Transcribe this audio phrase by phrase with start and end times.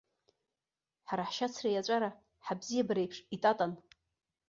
[1.07, 2.09] Ҳара ҳшьацра иаҵәара
[2.45, 3.71] ҳабзиабара еиԥш итатан.